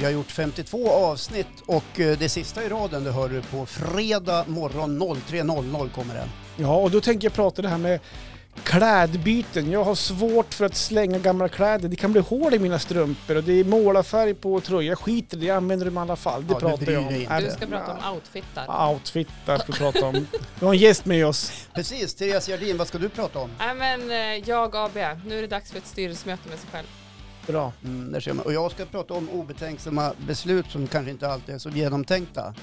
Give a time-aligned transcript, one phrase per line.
[0.00, 3.66] Vi har gjort 52 avsnitt och eh, det sista i raden det hör du på
[3.66, 6.28] fredag morgon 03.00 kommer den.
[6.56, 8.00] Ja, och då tänker jag prata det här med
[8.64, 9.70] klädbyten.
[9.70, 11.88] Jag har svårt för att slänga gamla kläder.
[11.88, 14.82] Det kan bli hål i mina strumpor och det är målarfärg på tröjor.
[14.82, 16.46] Jag skiter i det, jag använder dem i alla fall.
[16.46, 17.14] Det Ja, du pratar jag om.
[17.14, 17.40] inte.
[17.40, 18.90] Du ska prata om outfittar.
[18.92, 20.26] Outfittar ska vi prata om.
[20.60, 21.68] Vi har en gäst med oss.
[21.74, 23.50] Precis, Therese Jardin, vad ska du prata om?
[23.58, 24.96] Nej men eh, jag AB,
[25.26, 26.86] nu är det dags för ett styrelsemöte med sig själv.
[27.46, 27.72] Bra.
[27.84, 28.46] Mm, där ser man.
[28.46, 32.54] Och jag ska prata om obetänksamma beslut som kanske inte alltid är så genomtänkta.